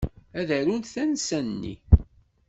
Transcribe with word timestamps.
Ad 0.39 0.49
arunt 0.57 0.91
tansa-nni. 0.93 1.75